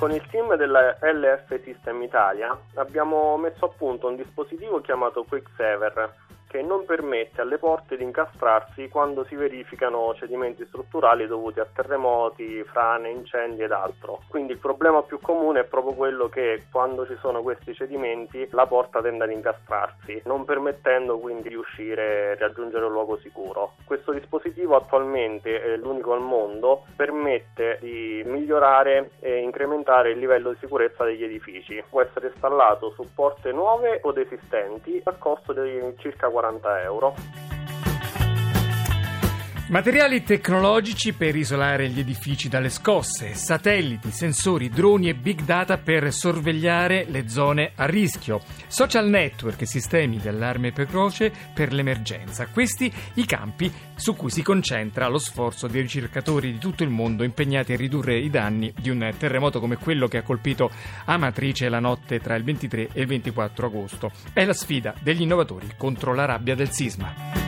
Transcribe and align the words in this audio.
Con 0.00 0.12
il 0.12 0.26
team 0.30 0.56
della 0.56 0.96
LF 0.98 1.62
System 1.62 2.00
Italia 2.00 2.58
abbiamo 2.76 3.36
messo 3.36 3.66
a 3.66 3.68
punto 3.68 4.08
un 4.08 4.16
dispositivo 4.16 4.80
chiamato 4.80 5.24
Quicksaver 5.24 6.14
che 6.50 6.62
non 6.62 6.84
permette 6.84 7.42
alle 7.42 7.58
porte 7.58 7.96
di 7.96 8.02
incastrarsi 8.02 8.88
quando 8.88 9.24
si 9.24 9.36
verificano 9.36 10.12
cedimenti 10.16 10.66
strutturali 10.66 11.28
dovuti 11.28 11.60
a 11.60 11.66
terremoti, 11.72 12.64
frane, 12.64 13.08
incendi 13.08 13.62
ed 13.62 13.70
altro. 13.70 14.22
Quindi 14.28 14.54
il 14.54 14.58
problema 14.58 15.00
più 15.02 15.20
comune 15.20 15.60
è 15.60 15.64
proprio 15.64 15.92
quello 15.94 16.28
che 16.28 16.64
quando 16.72 17.06
ci 17.06 17.16
sono 17.20 17.42
questi 17.42 17.72
cedimenti 17.72 18.48
la 18.50 18.66
porta 18.66 19.00
tende 19.00 19.22
ad 19.22 19.30
incastrarsi, 19.30 20.22
non 20.24 20.44
permettendo 20.44 21.20
quindi 21.20 21.50
di 21.50 21.54
uscire 21.54 22.32
e 22.32 22.34
raggiungere 22.34 22.84
un 22.84 22.92
luogo 22.92 23.16
sicuro. 23.18 23.74
Questo 23.84 24.10
dispositivo 24.10 24.74
attualmente 24.74 25.62
è 25.62 25.76
l'unico 25.76 26.14
al 26.14 26.20
mondo, 26.20 26.82
permette 26.96 27.78
di 27.80 28.24
migliorare 28.26 29.12
e 29.20 29.38
incrementare 29.38 30.10
il 30.10 30.18
livello 30.18 30.50
di 30.50 30.58
sicurezza 30.58 31.04
degli 31.04 31.22
edifici. 31.22 31.80
Può 31.88 32.02
essere 32.02 32.26
installato 32.26 32.90
su 32.90 33.06
porte 33.14 33.52
nuove 33.52 34.00
o 34.02 34.12
esistenti 34.16 35.00
a 35.04 35.12
costo 35.12 35.52
di 35.52 35.94
circa 35.98 36.28
40 36.28 36.38
40 36.40 36.84
euro. 36.84 37.14
Materiali 39.70 40.24
tecnologici 40.24 41.12
per 41.12 41.36
isolare 41.36 41.88
gli 41.88 42.00
edifici 42.00 42.48
dalle 42.48 42.70
scosse, 42.70 43.34
satelliti, 43.34 44.10
sensori, 44.10 44.68
droni 44.68 45.08
e 45.08 45.14
big 45.14 45.42
data 45.42 45.78
per 45.78 46.12
sorvegliare 46.12 47.06
le 47.08 47.28
zone 47.28 47.70
a 47.76 47.86
rischio, 47.86 48.42
social 48.66 49.08
network 49.08 49.60
e 49.60 49.66
sistemi 49.66 50.18
di 50.18 50.26
allarme 50.26 50.72
precoce 50.72 51.32
per 51.54 51.72
l'emergenza. 51.72 52.48
Questi 52.48 52.92
i 53.14 53.24
campi 53.24 53.72
su 53.94 54.16
cui 54.16 54.30
si 54.30 54.42
concentra 54.42 55.06
lo 55.06 55.18
sforzo 55.18 55.68
dei 55.68 55.82
ricercatori 55.82 56.50
di 56.50 56.58
tutto 56.58 56.82
il 56.82 56.90
mondo 56.90 57.22
impegnati 57.22 57.72
a 57.72 57.76
ridurre 57.76 58.18
i 58.18 58.28
danni 58.28 58.74
di 58.76 58.90
un 58.90 59.08
terremoto 59.16 59.60
come 59.60 59.76
quello 59.76 60.08
che 60.08 60.18
ha 60.18 60.22
colpito 60.22 60.68
Amatrice 61.04 61.68
la 61.68 61.78
notte 61.78 62.18
tra 62.18 62.34
il 62.34 62.42
23 62.42 62.88
e 62.92 63.02
il 63.02 63.06
24 63.06 63.66
agosto. 63.66 64.10
È 64.32 64.44
la 64.44 64.52
sfida 64.52 64.94
degli 65.00 65.22
innovatori 65.22 65.68
contro 65.76 66.12
la 66.12 66.24
rabbia 66.24 66.56
del 66.56 66.72
sisma. 66.72 67.39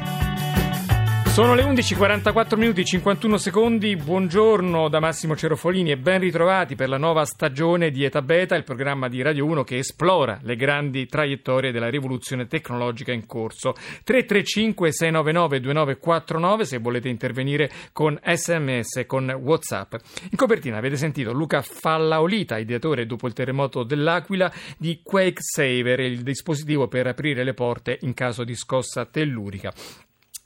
Sono 1.32 1.54
le 1.54 1.62
11:44 1.62 2.58
minuti 2.58 2.82
e 2.82 2.84
51 2.84 3.38
secondi. 3.38 3.96
Buongiorno 3.96 4.90
da 4.90 5.00
Massimo 5.00 5.34
Cerofolini 5.34 5.90
e 5.90 5.96
ben 5.96 6.20
ritrovati 6.20 6.74
per 6.74 6.90
la 6.90 6.98
nuova 6.98 7.24
stagione 7.24 7.90
di 7.90 8.04
Eta 8.04 8.20
Beta, 8.20 8.54
il 8.54 8.64
programma 8.64 9.08
di 9.08 9.22
Radio 9.22 9.46
1 9.46 9.64
che 9.64 9.78
esplora 9.78 10.38
le 10.42 10.56
grandi 10.56 11.06
traiettorie 11.06 11.72
della 11.72 11.88
rivoluzione 11.88 12.48
tecnologica 12.48 13.12
in 13.12 13.24
corso. 13.24 13.72
335 13.72 14.92
699 14.92 15.60
2949 15.60 16.64
se 16.66 16.76
volete 16.76 17.08
intervenire 17.08 17.70
con 17.94 18.20
SMS 18.22 18.96
e 18.96 19.06
con 19.06 19.30
WhatsApp. 19.30 19.94
In 20.28 20.36
copertina 20.36 20.76
avete 20.76 20.98
sentito 20.98 21.32
Luca 21.32 21.62
Fallaolita, 21.62 22.58
ideatore 22.58 23.06
dopo 23.06 23.26
il 23.26 23.32
terremoto 23.32 23.84
dell'Aquila 23.84 24.52
di 24.76 25.00
Quake 25.02 25.40
Saver, 25.40 26.00
il 26.00 26.20
dispositivo 26.22 26.88
per 26.88 27.06
aprire 27.06 27.42
le 27.42 27.54
porte 27.54 27.96
in 28.02 28.12
caso 28.12 28.44
di 28.44 28.54
scossa 28.54 29.06
tellurica. 29.06 29.72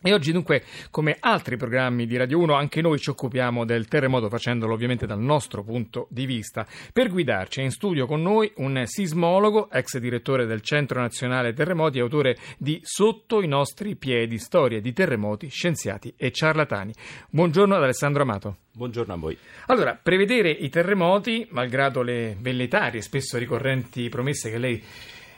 E 0.02 0.12
oggi 0.12 0.30
dunque, 0.30 0.62
come 0.90 1.16
altri 1.18 1.56
programmi 1.56 2.06
di 2.06 2.18
Radio 2.18 2.38
1, 2.40 2.52
anche 2.54 2.82
noi 2.82 2.98
ci 2.98 3.08
occupiamo 3.08 3.64
del 3.64 3.88
terremoto 3.88 4.28
facendolo 4.28 4.74
ovviamente 4.74 5.06
dal 5.06 5.18
nostro 5.18 5.64
punto 5.64 6.06
di 6.10 6.26
vista. 6.26 6.66
Per 6.92 7.08
guidarci 7.08 7.60
è 7.60 7.64
in 7.64 7.70
studio 7.70 8.06
con 8.06 8.20
noi 8.20 8.52
un 8.56 8.82
sismologo, 8.84 9.70
ex 9.70 9.96
direttore 9.96 10.44
del 10.44 10.60
Centro 10.60 11.00
Nazionale 11.00 11.54
Terremoti 11.54 11.96
e 11.96 12.02
autore 12.02 12.36
di 12.58 12.78
Sotto 12.82 13.40
i 13.42 13.48
nostri 13.48 13.96
piedi, 13.96 14.38
storie 14.38 14.82
di 14.82 14.92
terremoti, 14.92 15.48
scienziati 15.48 16.12
e 16.16 16.30
ciarlatani. 16.30 16.92
Buongiorno 17.30 17.74
ad 17.74 17.82
Alessandro 17.82 18.22
Amato. 18.22 18.58
Buongiorno 18.72 19.14
a 19.14 19.16
voi. 19.16 19.36
Allora, 19.68 19.98
prevedere 20.00 20.50
i 20.50 20.68
terremoti, 20.68 21.48
malgrado 21.50 22.02
le 22.02 22.36
velletarie 22.38 23.00
e 23.00 23.02
spesso 23.02 23.38
ricorrenti 23.38 24.10
promesse 24.10 24.50
che 24.50 24.58
lei 24.58 24.84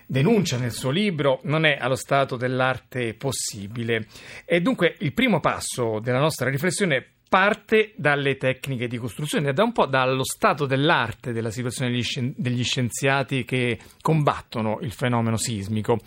denuncia 0.08 0.56
nel 0.56 0.72
suo 0.72 0.90
libro, 0.90 1.40
non 1.44 1.66
è 1.66 1.76
allo 1.78 1.94
stato 1.94 2.36
dell'arte 2.36 3.14
possibile. 3.14 4.06
E 4.44 4.60
dunque 4.60 4.96
il 5.00 5.12
primo 5.12 5.38
passo 5.38 6.00
della 6.00 6.18
nostra 6.18 6.48
riflessione 6.48 7.06
parte 7.28 7.92
dalle 7.96 8.38
tecniche 8.38 8.88
di 8.88 8.96
costruzione, 8.96 9.52
da 9.52 9.62
un 9.62 9.72
po' 9.72 9.84
dallo 9.84 10.24
stato 10.24 10.64
dell'arte 10.64 11.32
della 11.32 11.50
situazione 11.50 11.90
degli 12.34 12.64
scienziati 12.64 13.44
che 13.44 13.78
combattono 14.00 14.78
il 14.80 14.92
fenomeno 14.92 15.36
sismico. 15.36 15.98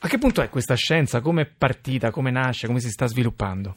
A 0.00 0.08
che 0.08 0.18
punto 0.18 0.42
è 0.42 0.48
questa 0.48 0.74
scienza? 0.74 1.20
Come 1.20 1.42
è 1.42 1.46
partita? 1.46 2.10
Come 2.10 2.32
nasce? 2.32 2.66
Come 2.66 2.80
si 2.80 2.90
sta 2.90 3.06
sviluppando? 3.06 3.76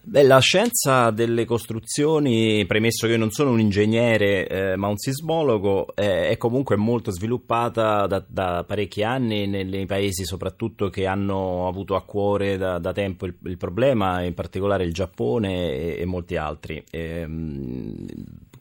Beh, 0.00 0.22
la 0.22 0.38
scienza 0.38 1.10
delle 1.10 1.44
costruzioni, 1.44 2.64
premesso 2.64 3.06
che 3.06 3.12
io 3.12 3.18
non 3.18 3.30
sono 3.30 3.50
un 3.50 3.60
ingegnere 3.60 4.46
eh, 4.46 4.76
ma 4.76 4.88
un 4.88 4.96
sismologo, 4.96 5.94
eh, 5.94 6.28
è 6.28 6.36
comunque 6.38 6.76
molto 6.76 7.10
sviluppata 7.10 8.06
da, 8.06 8.24
da, 8.26 8.64
parecchi 8.66 9.02
anni 9.02 9.46
nei 9.46 9.84
paesi 9.84 10.24
soprattutto 10.24 10.88
che 10.88 11.04
hanno 11.04 11.68
avuto 11.68 11.94
a 11.94 12.04
cuore 12.04 12.56
da, 12.56 12.78
da 12.78 12.92
tempo 12.94 13.26
il, 13.26 13.36
il, 13.44 13.58
problema, 13.58 14.22
in 14.22 14.32
particolare 14.32 14.84
il 14.84 14.94
Giappone 14.94 15.72
e, 15.72 15.96
e 16.00 16.04
molti 16.06 16.36
altri. 16.36 16.82
E, 16.90 17.00
ehm, 17.00 18.06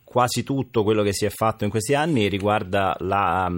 quasi 0.03 0.43
tutto 0.43 0.83
quello 0.83 1.01
che 1.03 1.13
si 1.13 1.25
è 1.25 1.29
fatto 1.29 1.63
in 1.63 1.69
questi 1.69 1.93
anni 1.93 2.27
riguarda 2.27 2.95
la... 2.99 3.49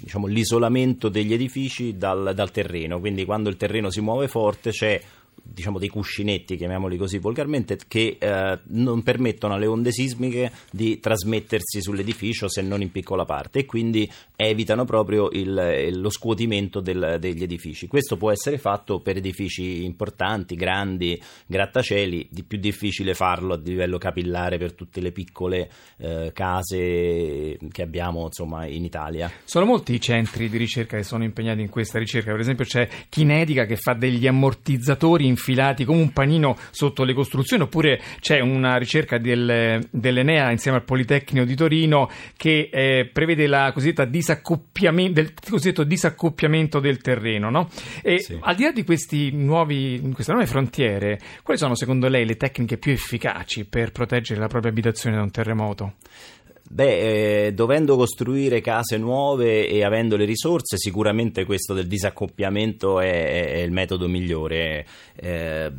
Diciamo, 0.00 0.26
l'isolamento 0.26 1.10
degli 1.10 1.34
edifici 1.34 1.98
dal, 1.98 2.32
dal 2.34 2.50
terreno, 2.50 3.00
quindi 3.00 3.26
quando 3.26 3.50
il 3.50 3.58
terreno 3.58 3.90
si 3.90 4.00
muove 4.00 4.28
forte 4.28 4.70
c'è 4.70 4.98
diciamo 5.42 5.78
dei 5.78 5.88
cuscinetti, 5.88 6.56
chiamiamoli 6.56 6.96
così 6.96 7.18
volgarmente, 7.18 7.78
che 7.86 8.16
eh, 8.18 8.58
non 8.68 9.02
permettono 9.02 9.54
alle 9.54 9.66
onde 9.66 9.92
sismiche 9.92 10.50
di 10.70 10.98
trasmettersi 11.00 11.82
sull'edificio 11.82 12.48
se 12.48 12.62
non 12.62 12.82
in 12.82 12.90
piccola 12.90 13.24
parte 13.24 13.60
e 13.60 13.66
quindi 13.66 14.10
evitano 14.36 14.84
proprio 14.84 15.28
il, 15.32 15.90
lo 15.98 16.10
scuotimento 16.10 16.80
del, 16.80 17.16
degli 17.18 17.42
edifici. 17.42 17.86
Questo 17.86 18.16
può 18.16 18.30
essere 18.30 18.58
fatto 18.58 19.00
per 19.00 19.16
edifici 19.16 19.84
importanti, 19.84 20.54
grandi, 20.54 21.20
grattacieli, 21.46 22.28
di 22.30 22.42
più 22.42 22.58
difficile 22.58 23.14
farlo 23.14 23.54
a 23.54 23.60
livello 23.62 23.98
capillare 23.98 24.58
per 24.58 24.72
tutte 24.72 25.00
le 25.00 25.12
piccole 25.12 25.70
eh, 25.98 26.30
case 26.32 27.58
che 27.70 27.82
abbiamo 27.82 28.24
insomma, 28.24 28.66
in 28.66 28.84
Italia. 28.84 29.30
Sono 29.44 29.64
molti 29.64 29.94
i 29.94 30.00
centri 30.00 30.48
di 30.48 30.56
ricerca 30.56 30.96
che 30.96 31.02
sono 31.02 31.24
impegnati 31.24 31.60
in 31.60 31.68
questa 31.68 31.98
ricerca, 31.98 32.30
per 32.30 32.40
esempio 32.40 32.64
c'è 32.64 32.88
Kinedica 33.08 33.64
che 33.64 33.76
fa 33.76 33.92
degli 33.94 34.26
ammortizzatori 34.26 35.26
infilati 35.30 35.84
come 35.84 36.00
un 36.00 36.12
panino 36.12 36.56
sotto 36.70 37.04
le 37.04 37.14
costruzioni, 37.14 37.62
oppure 37.62 38.00
c'è 38.20 38.40
una 38.40 38.76
ricerca 38.76 39.18
del, 39.18 39.86
dell'Enea 39.90 40.50
insieme 40.50 40.78
al 40.78 40.84
Politecnico 40.84 41.44
di 41.44 41.54
Torino 41.54 42.10
che 42.36 42.68
eh, 42.72 43.08
prevede 43.10 43.46
la 43.46 43.70
cosiddetta 43.72 44.04
disaccoppiamento, 44.04 45.12
del 45.20 45.32
cosiddetto 45.48 45.84
disaccoppiamento 45.84 46.80
del 46.80 46.98
terreno. 46.98 47.50
No? 47.50 47.68
E 48.02 48.18
sì. 48.20 48.38
al 48.40 48.54
di 48.54 48.64
là 48.64 48.72
di 48.72 48.84
questi 48.84 49.30
nuovi, 49.30 50.00
queste 50.12 50.32
nuove 50.32 50.46
frontiere, 50.46 51.18
quali 51.42 51.58
sono 51.58 51.74
secondo 51.74 52.08
lei 52.08 52.26
le 52.26 52.36
tecniche 52.36 52.76
più 52.76 52.92
efficaci 52.92 53.64
per 53.64 53.92
proteggere 53.92 54.40
la 54.40 54.48
propria 54.48 54.70
abitazione 54.70 55.16
da 55.16 55.22
un 55.22 55.30
terremoto? 55.30 55.94
Beh, 56.72 57.46
eh, 57.46 57.52
dovendo 57.52 57.96
costruire 57.96 58.60
case 58.60 58.96
nuove 58.96 59.66
e 59.66 59.82
avendo 59.82 60.14
le 60.16 60.24
risorse, 60.24 60.78
sicuramente 60.78 61.44
questo 61.44 61.74
del 61.74 61.88
disaccoppiamento 61.88 63.00
è, 63.00 63.54
è 63.54 63.56
il 63.56 63.72
metodo 63.72 64.06
migliore. 64.06 64.86
Eh, 65.16 65.72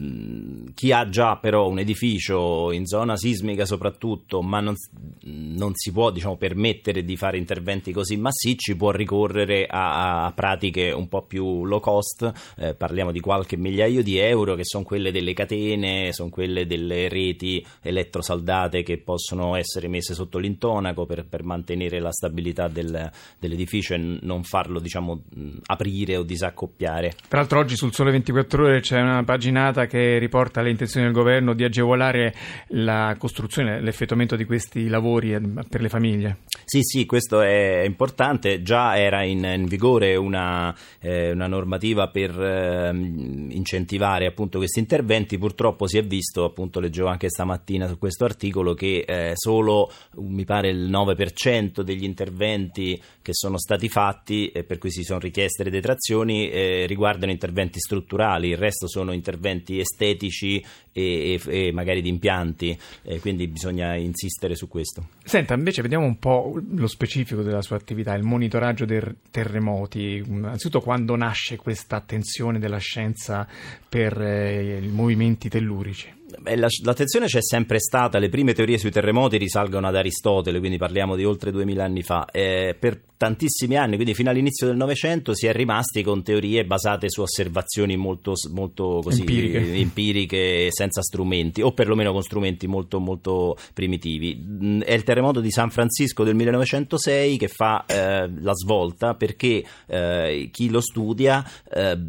chi 0.75 0.92
ha 0.92 1.07
già 1.07 1.38
però 1.38 1.69
un 1.69 1.80
edificio 1.80 2.74
in 2.74 2.86
zona 2.86 3.15
sismica 3.15 3.63
soprattutto, 3.63 4.42
ma 4.42 4.60
non, 4.60 4.75
non 5.21 5.71
si 5.75 5.94
può 5.94 6.12
diciamo, 6.12 6.36
permettere 6.36 7.06
di 7.06 7.15
fare 7.15 7.38
interventi 7.38 7.94
così 7.94 8.18
massicci, 8.18 8.75
può 8.75 8.92
ricorrere 8.92 9.68
a, 9.68 10.25
a 10.25 10.33
pratiche 10.33 10.92
un 10.92 11.07
po' 11.07 11.21
più 11.21 11.63
low 11.63 11.80
cost, 11.80 12.30
eh, 12.57 12.75
parliamo 12.75 13.13
di 13.13 13.21
qualche 13.21 13.56
migliaio 13.56 14.04
di 14.04 14.18
euro, 14.18 14.56
che 14.56 14.65
sono 14.65 14.83
quelle 14.83 15.13
delle 15.13 15.31
catene, 15.31 16.12
sono 16.12 16.30
quelle 16.30 16.68
delle 16.68 17.07
reti 17.07 17.65
elettrosaldate 17.81 18.83
che 18.83 18.98
possono 18.98 19.56
essere 19.56 19.88
messe 19.88 20.13
sotto 20.13 20.38
l'intonaco 20.38 20.80
Monaco 20.81 21.06
per, 21.06 21.25
per 21.25 21.44
mantenere 21.44 22.00
la 22.00 22.12
stabilità 22.12 22.68
del, 22.68 23.10
dell'edificio 23.39 23.94
e 23.94 24.19
non 24.22 24.44
farlo 24.44 24.80
diciamo, 24.80 25.22
aprire 25.68 26.18
o 26.18 26.24
disaccoppiare. 26.24 27.13
Tra 27.28 27.39
l'altro 27.39 27.60
oggi 27.60 27.75
sul 27.75 27.94
Sole 27.94 28.12
24 28.12 28.63
Ore 28.66 28.80
c'è 28.81 29.00
una 29.00 29.24
paginata 29.24 29.86
che 29.86 30.18
riporta 30.18 30.62
le 30.62 30.72
intenzioni 30.72 31.06
del 31.06 31.16
governo 31.16 31.54
di 31.54 31.63
agevolare 31.63 32.33
la 32.69 33.16
costruzione, 33.18 33.80
l'effettuamento 33.81 34.36
di 34.36 34.45
questi 34.45 34.88
lavori 34.88 35.33
eh, 35.33 35.42
per 35.69 35.81
le 35.81 35.89
famiglie. 35.89 36.38
Sì, 36.66 36.81
sì, 36.84 37.06
questo 37.06 37.42
è 37.42 37.84
importante. 37.86 38.62
Già 38.62 38.98
era 38.98 39.24
in, 39.24 39.44
in 39.44 39.66
vigore 39.66 40.16
una, 40.16 40.75
eh, 41.00 41.31
una, 41.31 41.48
normativa 41.48 42.07
per 42.07 42.31
eh, 42.39 42.92
incentivare 42.94 44.25
appunto 44.25 44.57
questi 44.57 44.80
interventi. 44.80 45.38
Purtroppo 45.38 45.86
si 45.86 45.98
è 45.98 46.04
visto, 46.04 46.45
appunto 46.45 46.80
leggevo 46.80 47.10
anche 47.10 47.30
stamattina 47.30 47.88
su 47.88 47.98
questo 47.98 48.24
articolo, 48.24 48.74
che 48.74 49.04
eh, 49.06 49.31
solo 49.36 49.92
mi 50.16 50.45
pare 50.45 50.70
il 50.71 50.89
9% 50.89 51.81
degli 51.81 52.03
interventi 52.03 53.00
che 53.21 53.33
sono 53.33 53.57
stati 53.57 53.88
fatti 53.88 54.47
e 54.47 54.63
per 54.63 54.77
cui 54.77 54.91
si 54.91 55.03
sono 55.03 55.19
richieste 55.19 55.63
le 55.63 55.69
detrazioni 55.69 56.50
eh, 56.50 56.85
riguardano 56.88 57.31
interventi 57.31 57.79
strutturali, 57.79 58.50
il 58.50 58.57
resto 58.57 58.88
sono 58.88 59.12
interventi 59.12 59.79
estetici 59.79 60.63
e, 60.91 61.39
e, 61.45 61.68
e 61.68 61.71
magari 61.71 62.01
di 62.01 62.09
impianti, 62.09 62.77
quindi 63.19 63.47
bisogna 63.47 63.95
insistere 63.95 64.56
su 64.56 64.68
questo. 64.68 65.07
Senta, 65.23 65.53
invece 65.53 65.81
vediamo 65.81 66.06
un 66.06 66.18
po' 66.18 66.59
lo 66.75 66.88
specifico 66.88 67.41
della 67.41 67.62
sua 67.62 67.77
attività, 67.77 68.13
il 68.13 68.24
monitoraggio 68.24 68.85
dei 68.85 69.01
terremoti. 69.29 70.24
Innanzitutto 70.25 70.81
quando 70.81 71.15
nasce 71.15 71.56
questa 71.56 71.97
attenzione 71.97 72.59
della 72.59 72.77
scienza 72.77 73.47
per 73.88 74.19
eh, 74.21 74.79
i 74.81 74.88
movimenti 74.88 75.50
tellurici? 75.50 76.19
Beh, 76.39 76.56
la, 76.56 76.68
l'attenzione 76.83 77.25
c'è 77.28 77.42
sempre 77.42 77.80
stata, 77.80 78.19
le 78.19 78.30
prime 78.30 78.54
teorie 78.54 78.78
sui 78.78 78.92
terremoti 78.92 79.38
risalgono 79.38 79.88
ad 79.88 79.95
Aristotele, 79.95 80.60
quindi 80.60 80.78
parliamo 80.78 81.16
di 81.16 81.25
oltre 81.25 81.51
2000 81.51 81.83
anni 81.83 82.04
fa. 82.04 82.25
Eh, 82.31 82.75
per 82.80 83.01
tantissimi 83.22 83.78
anni, 83.78 83.95
quindi 83.95 84.16
fino 84.16 84.31
all'inizio 84.31 84.66
del 84.66 84.75
Novecento, 84.75 85.36
si 85.36 85.45
è 85.45 85.54
rimasti 85.54 86.01
con 86.01 86.24
teorie 86.24 86.66
basate 86.66 87.07
su 87.07 87.22
osservazioni 87.22 87.95
molto, 87.95 88.33
molto 88.50 89.00
così, 89.04 89.19
empiriche. 89.19 89.75
empiriche. 89.75 90.68
senza 90.72 91.04
strumenti, 91.04 91.62
o 91.62 91.72
perlomeno 91.72 92.13
con 92.13 92.24
strumenti 92.24 92.66
molto, 92.66 93.00
molto 93.00 93.56
primitivi. 93.75 94.36
Mm, 94.36 94.81
è 94.81 94.94
il 94.94 95.04
terremoto 95.04 95.39
di 95.39 95.51
San 95.51 95.69
Francisco 95.69 96.24
del 96.24 96.34
1906 96.34 97.38
che 97.38 97.48
fa 97.48 97.86
eh, 97.86 98.27
la 98.39 98.54
svolta 98.56 99.13
perché 99.13 99.63
eh, 99.86 100.50
chi 100.51 100.72
lo 100.72 100.81
studia 100.81 101.48
eh, 101.72 102.00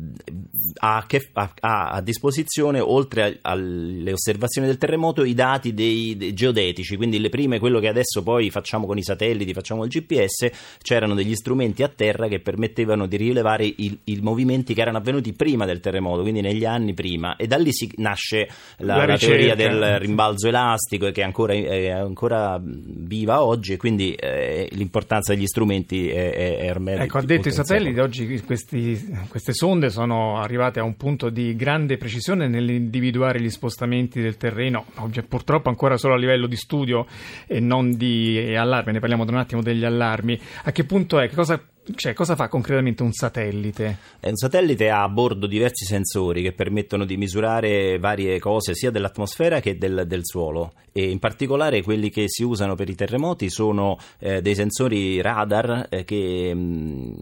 ha, 0.79 1.05
che, 1.07 1.29
ha, 1.35 1.53
ha, 1.61 1.91
a 1.91 2.01
disposizione, 2.01 2.81
oltre 2.81 3.39
alle 3.43 4.12
osservazioni 4.13 4.67
del 4.67 4.79
terremoto, 4.79 5.25
i 5.25 5.35
dati 5.35 5.75
dei, 5.75 6.17
dei 6.17 6.33
geodetici, 6.33 6.97
quindi 6.97 7.19
le 7.19 7.29
prime, 7.29 7.59
quello 7.59 7.81
che 7.81 7.89
adesso 7.89 8.23
poi 8.23 8.51
facciamo 8.51 8.87
con 8.87 8.97
i 8.97 9.03
satelliti, 9.03 9.53
facciamo 9.53 9.85
il 9.85 9.91
GPS, 9.91 10.51
c'era 10.81 11.03
c'erano 11.03 11.15
degli 11.15 11.35
strumenti 11.35 11.83
a 11.83 11.89
terra 11.89 12.29
che 12.29 12.39
permettevano 12.39 13.07
di 13.07 13.17
rilevare 13.17 13.65
i, 13.65 13.99
i, 14.05 14.19
movimenti 14.23 14.73
che 14.73 14.81
erano 14.81 14.99
avvenuti 14.99 15.33
prima 15.33 15.67
del 15.67 15.81
terremoto, 15.81 16.23
quindi 16.23 16.41
negli 16.41 16.65
anni 16.65 16.95
prima, 16.95 17.35
e 17.37 17.47
da 17.47 17.57
lì 17.57 17.73
si 17.73 17.91
nasce 17.97 18.49
la, 18.79 18.97
la, 18.97 19.07
la 19.07 19.17
teoria 19.17 19.55
del 19.55 19.99
rimbalzo 19.99 20.47
elastico 20.47 21.11
che 21.11 21.23
è 21.23 21.25
ancora, 21.25 21.55
è 21.55 21.91
ancora 21.91 22.61
viva 22.63 23.43
oggi 23.43 23.73
e 23.73 23.77
quindi 23.77 24.13
eh, 24.15 24.69
l'importanza 24.73 25.35
degli 25.35 25.47
strumenti 25.47 26.09
è, 26.09 26.33
è, 26.33 26.57
è 26.59 26.71
ormai... 26.71 26.95
Ecco, 26.95 27.19
ha 27.19 27.25
detto 27.25 27.49
i 27.49 27.53
satelliti, 27.53 27.99
oggi 27.99 28.41
questi, 28.43 29.13
queste 29.29 29.53
sonde 29.53 29.91
sono 29.91 30.39
arrivate 30.39 30.79
a 30.79 30.85
un 30.85 30.97
punto 30.97 31.31
di 31.31 31.57
grande 31.57 31.97
precisione 31.97 32.47
nell'individuare 32.47 33.41
gli 33.41 33.51
spostamenti 33.51 34.02
del 34.09 34.37
terreno, 34.37 34.87
purtroppo 35.29 35.69
ancora 35.69 35.97
solo 35.97 36.15
a 36.15 36.17
livello 36.17 36.47
di 36.47 36.57
studio 36.57 37.07
e 37.47 37.61
non 37.61 37.97
di 37.97 38.55
allarme, 38.57 38.93
ne 38.93 38.99
parliamo 39.01 39.25
tra 39.25 39.35
un 39.35 39.41
attimo 39.41 39.63
degli 39.63 39.85
allarmi. 39.85 40.39
A 40.65 40.73
che 40.73 40.85
punto 40.85 41.21
è? 41.21 41.29
Che 41.29 41.35
cosa 41.35 41.61
cioè, 41.97 42.13
cosa 42.13 42.37
fa 42.37 42.49
concretamente 42.49 43.03
un 43.03 43.13
satellite? 43.13 43.99
Eh, 44.21 44.29
un 44.29 44.37
satellite 44.37 44.89
ha 44.89 45.03
a 45.03 45.09
bordo 45.09 45.49
diversi 45.49 45.85
sensori 45.85 46.43
che 46.43 46.53
permettono 46.53 47.05
di 47.05 47.17
misurare 47.17 47.99
varie 47.99 48.39
cose 48.39 48.75
sia 48.75 48.93
dell'atmosfera 48.93 49.61
che 49.61 49.77
del, 49.77 50.05
del 50.07 50.21
suolo 50.23 50.73
e 50.93 51.11
in 51.11 51.19
particolare 51.19 51.83
quelli 51.83 52.11
che 52.11 52.29
si 52.29 52.45
usano 52.45 52.75
per 52.75 52.89
i 52.89 52.95
terremoti 52.95 53.49
sono 53.49 53.99
eh, 54.19 54.43
dei 54.43 54.55
sensori 54.55 55.21
radar 55.21 55.87
eh, 55.89 56.05
che 56.05 56.55
mh, 56.55 56.59
mm, 56.59 57.13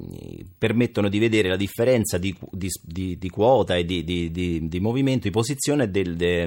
permettono 0.59 1.09
di 1.09 1.19
vedere 1.19 1.49
la 1.49 1.57
differenza 1.57 2.19
di, 2.19 2.37
di, 2.51 2.69
di, 2.83 3.17
di 3.17 3.31
quota 3.31 3.77
e 3.77 3.85
di, 3.85 4.79
movimento, 4.81 5.29
di 5.29 5.31
posizione 5.31 5.91
del, 5.91 6.17
de, 6.17 6.47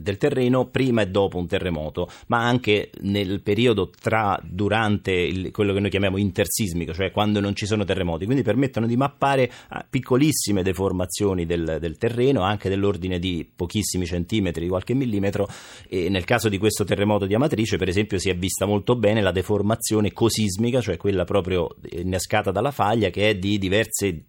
del, 0.00 0.16
terreno 0.16 0.66
prima 0.66 1.02
e 1.02 1.08
dopo 1.08 1.36
un 1.36 1.48
terremoto, 1.48 2.08
ma 2.28 2.46
anche 2.46 2.90
nel 3.00 3.40
periodo 3.42 3.90
tra 3.90 4.40
durante 4.42 5.10
il, 5.10 5.50
quello 5.50 5.72
che 5.72 5.80
noi 5.80 5.90
chiamiamo 5.90 6.16
intersismico, 6.16 6.94
cioè 6.94 7.10
quando 7.10 7.40
non 7.42 7.54
ci 7.54 7.66
sono 7.66 7.84
terremoti, 7.84 8.24
quindi 8.24 8.42
permettono 8.42 8.86
di 8.86 8.96
mappare 8.96 9.50
ah, 9.68 9.84
piccolissime 9.88 10.62
deformazioni 10.62 11.44
del, 11.44 11.78
del 11.80 11.96
terreno, 11.98 12.42
anche 12.42 12.68
dell'ordine 12.68 13.18
di 13.18 13.48
pochissimi 13.54 14.06
centimetri, 14.06 14.62
di 14.62 14.68
qualche 14.68 14.94
millimetro, 14.94 15.48
e 15.88 16.08
nel 16.08 16.24
caso 16.24 16.48
di 16.48 16.58
questo 16.58 16.84
terremoto 16.84 17.26
di 17.26 17.34
Amatrice, 17.34 17.76
per 17.76 17.88
esempio, 17.88 18.18
si 18.18 18.30
è 18.30 18.36
vista 18.36 18.64
molto 18.64 18.96
bene 18.96 19.20
la 19.20 19.32
deformazione 19.32 20.12
cosismica, 20.12 20.80
cioè 20.80 20.96
quella 20.96 21.24
proprio 21.24 21.76
innescata 21.90 22.50
dalla 22.50 22.70
faglia, 22.70 23.10
che 23.10 23.30
è 23.30 23.34
di 23.36 23.58
diversi, 23.58 24.24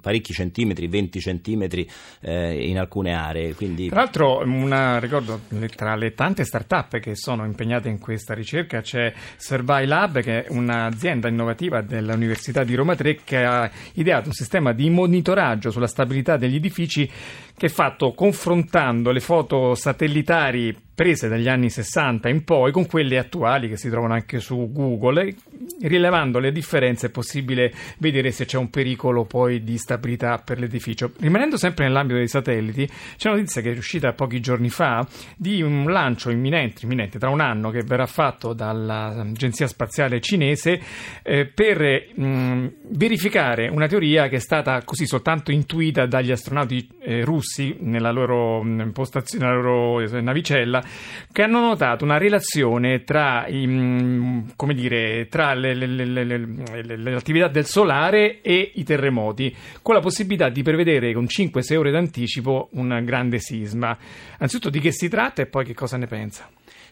parecchi 0.00 0.32
centimetri, 0.32 0.88
20 0.88 1.20
centimetri 1.20 1.88
eh, 2.20 2.68
in 2.68 2.78
alcune 2.78 3.14
aree. 3.14 3.54
Quindi... 3.54 3.88
Tra 3.88 4.00
l'altro, 4.00 4.42
una, 4.44 4.98
ricordo, 4.98 5.40
tra 5.74 5.94
le 5.94 6.14
tante 6.14 6.44
start-up 6.44 6.98
che 6.98 7.14
sono 7.14 7.44
impegnate 7.44 7.88
in 7.88 7.98
questa 7.98 8.34
ricerca 8.34 8.80
c'è 8.80 9.12
Survey 9.36 9.86
Lab, 9.86 10.20
che 10.20 10.44
è 10.44 10.46
un'azienda 10.50 11.28
innovativa 11.28 11.80
dell'Università 11.80 12.47
Università 12.48 12.64
di 12.64 12.74
Roma 12.74 12.94
3 12.94 13.20
che 13.24 13.44
ha 13.44 13.70
ideato 13.94 14.28
un 14.28 14.32
sistema 14.32 14.72
di 14.72 14.88
monitoraggio 14.90 15.70
sulla 15.70 15.86
stabilità 15.86 16.36
degli 16.36 16.56
edifici 16.56 17.08
che 17.56 17.66
è 17.66 17.70
fatto 17.70 18.12
confrontando 18.12 19.10
le 19.10 19.20
foto 19.20 19.74
satellitari 19.74 20.87
prese 20.98 21.28
dagli 21.28 21.46
anni 21.46 21.70
60 21.70 22.28
in 22.28 22.42
poi 22.42 22.72
con 22.72 22.86
quelle 22.86 23.18
attuali 23.18 23.68
che 23.68 23.76
si 23.76 23.88
trovano 23.88 24.14
anche 24.14 24.40
su 24.40 24.68
Google. 24.72 25.32
Rilevando 25.80 26.40
le 26.40 26.50
differenze 26.50 27.06
è 27.06 27.10
possibile 27.10 27.72
vedere 27.98 28.32
se 28.32 28.46
c'è 28.46 28.58
un 28.58 28.68
pericolo 28.68 29.24
poi 29.24 29.62
di 29.62 29.78
stabilità 29.78 30.38
per 30.38 30.58
l'edificio. 30.58 31.12
Rimanendo 31.20 31.56
sempre 31.56 31.84
nell'ambito 31.84 32.18
dei 32.18 32.26
satelliti, 32.26 32.84
c'è 33.16 33.28
una 33.28 33.38
notizia 33.38 33.62
che 33.62 33.74
è 33.74 33.76
uscita 33.76 34.12
pochi 34.12 34.40
giorni 34.40 34.70
fa 34.70 35.06
di 35.36 35.62
un 35.62 35.88
lancio 35.88 36.30
imminente, 36.30 36.80
imminente 36.82 37.20
tra 37.20 37.28
un 37.28 37.42
anno 37.42 37.70
che 37.70 37.84
verrà 37.84 38.06
fatto 38.06 38.52
dall'Agenzia 38.52 39.68
Spaziale 39.68 40.20
Cinese 40.20 40.80
eh, 41.22 41.46
per 41.46 42.08
mh, 42.12 42.72
verificare 42.88 43.68
una 43.68 43.86
teoria 43.86 44.26
che 44.26 44.36
è 44.36 44.40
stata 44.40 44.82
così 44.82 45.06
soltanto 45.06 45.52
intuita 45.52 46.06
dagli 46.06 46.32
astronauti 46.32 46.88
eh, 47.02 47.22
russi 47.22 47.76
nella 47.82 48.10
loro, 48.10 48.66
postazione, 48.92 49.44
nella 49.44 49.60
loro 49.60 50.00
eh, 50.00 50.20
navicella 50.20 50.86
che 51.30 51.42
hanno 51.42 51.60
notato 51.60 52.04
una 52.04 52.18
relazione 52.18 53.04
tra, 53.04 53.46
mm, 53.50 54.48
dire, 54.74 55.28
tra 55.28 55.54
le, 55.54 55.74
le, 55.74 55.86
le, 55.86 56.96
le, 56.96 57.14
attività 57.14 57.48
del 57.48 57.64
solare 57.64 58.40
e 58.40 58.72
i 58.74 58.84
terremoti, 58.84 59.54
con 59.82 59.94
la 59.94 60.00
possibilità 60.00 60.48
di 60.48 60.62
prevedere 60.62 61.12
con 61.12 61.24
5-6 61.24 61.76
ore 61.76 61.90
d'anticipo 61.90 62.70
un 62.72 63.02
grande 63.04 63.38
sisma. 63.38 63.96
Anzitutto 64.38 64.70
di 64.70 64.80
che 64.80 64.92
si 64.92 65.08
tratta 65.08 65.42
e 65.42 65.46
poi 65.46 65.64
che 65.64 65.74
cosa 65.74 65.96
ne 65.96 66.06
pensa? 66.06 66.48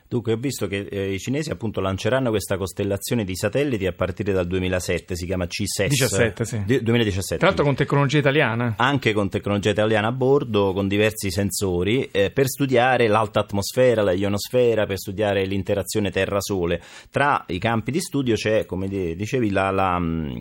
Dunque, 0.09 0.33
ho 0.33 0.37
visto 0.37 0.69
che 0.69 0.87
eh, 0.89 1.15
i 1.15 1.19
cinesi 1.19 1.51
appunto 1.51 1.81
lanceranno 1.81 2.31
questa 2.31 2.57
costellazione 2.57 3.25
di 3.25 3.35
satelliti 3.35 3.87
a 3.87 3.93
partire 3.93 4.33
dal 4.33 4.47
2007, 4.47 5.17
si 5.17 5.27
chiama 5.27 5.47
CSES. 5.47 5.89
17, 5.89 6.45
sì. 6.45 6.63
Di, 6.65 6.83
2017. 6.83 7.37
Tra 7.39 7.49
l'altro 7.49 7.65
con 7.65 7.75
tecnologia 7.75 8.19
italiana. 8.19 8.75
Anche 8.77 9.13
con 9.13 9.29
tecnologia 9.29 9.71
italiana 9.71 10.09
a 10.09 10.13
bordo, 10.13 10.73
con 10.73 10.87
diversi 10.87 11.31
sensori, 11.31 12.09
eh, 12.13 12.31
per 12.31 12.47
studiare 12.47 13.09
l'alta 13.09 13.41
atmosfera, 13.41 14.03
la 14.03 14.13
ionosfera, 14.13 14.87
per 14.87 14.99
studiare 14.99 15.45
l'interazione 15.45 16.11
Terra-Sole. 16.11 16.81
Tra 17.11 17.45
i 17.49 17.59
campi 17.59 17.91
di 17.91 18.01
studio 18.01 18.37
c'è, 18.37 18.65
come 18.65 18.89
dicevi, 18.89 19.51
la, 19.51 19.71
la, 19.71 19.99
mm, 19.99 20.37